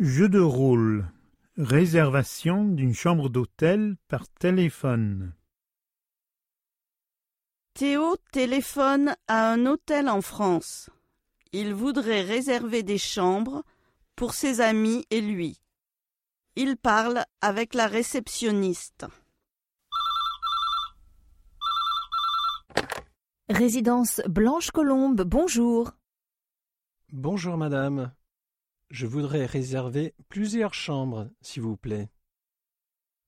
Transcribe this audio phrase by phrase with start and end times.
[0.00, 1.10] Jeu de rôle.
[1.56, 5.34] Réservation d'une chambre d'hôtel par téléphone.
[7.74, 10.88] Théo téléphone à un hôtel en France.
[11.50, 13.64] Il voudrait réserver des chambres
[14.14, 15.60] pour ses amis et lui.
[16.54, 19.04] Il parle avec la réceptionniste.
[23.48, 25.90] Résidence Blanche Colombe, bonjour.
[27.10, 28.12] Bonjour madame.
[28.90, 32.08] Je voudrais réserver plusieurs chambres, s'il vous plaît.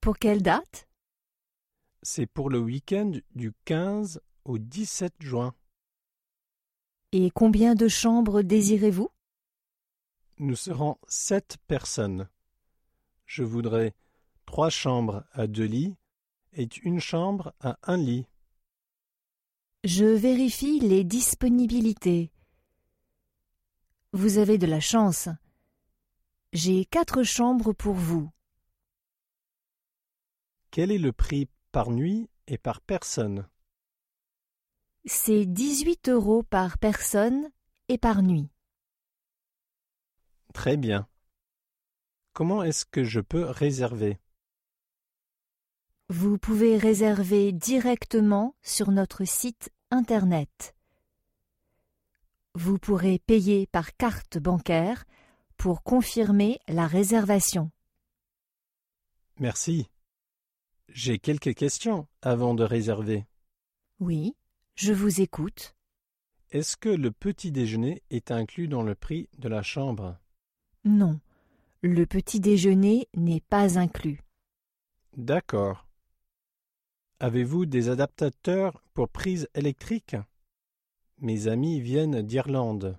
[0.00, 0.88] Pour quelle date?
[2.02, 5.54] C'est pour le week-end du 15 au 17 juin.
[7.12, 9.08] Et combien de chambres désirez-vous?
[10.38, 12.28] Nous serons sept personnes.
[13.24, 13.94] Je voudrais
[14.46, 15.94] trois chambres à deux lits
[16.52, 18.26] et une chambre à un lit.
[19.84, 22.32] Je vérifie les disponibilités.
[24.12, 25.28] Vous avez de la chance.
[26.54, 28.30] J'ai quatre chambres pour vous.
[30.70, 33.48] Quel est le prix par nuit et par personne?
[35.04, 37.50] C'est 18 euros par personne
[37.88, 38.48] et par nuit.
[40.52, 41.08] Très bien.
[42.34, 44.20] Comment est-ce que je peux réserver?
[46.08, 50.76] Vous pouvez réserver directement sur notre site Internet.
[52.54, 55.04] Vous pourrez payer par carte bancaire
[55.64, 57.70] pour confirmer la réservation.
[59.40, 59.88] Merci.
[60.90, 63.24] J'ai quelques questions avant de réserver.
[63.98, 64.36] Oui,
[64.74, 65.74] je vous écoute.
[66.50, 70.18] Est-ce que le petit déjeuner est inclus dans le prix de la chambre?
[70.84, 71.18] Non,
[71.80, 74.20] le petit déjeuner n'est pas inclus.
[75.16, 75.88] D'accord.
[77.20, 80.14] Avez-vous des adaptateurs pour prise électrique?
[81.22, 82.98] Mes amis viennent d'Irlande.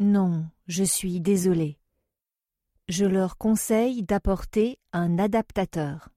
[0.00, 1.78] Non, je suis désolé.
[2.88, 6.08] Je leur conseille d'apporter un adaptateur.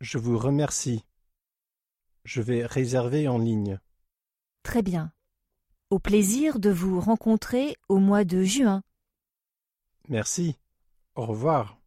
[0.00, 1.04] Je vous remercie.
[2.24, 3.80] Je vais réserver en ligne.
[4.62, 5.12] Très bien.
[5.90, 8.84] Au plaisir de vous rencontrer au mois de juin.
[10.08, 10.56] Merci.
[11.16, 11.80] Au revoir.